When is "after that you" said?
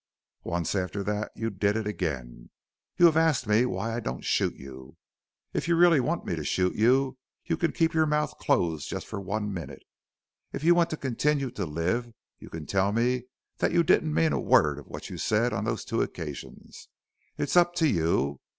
0.73-1.51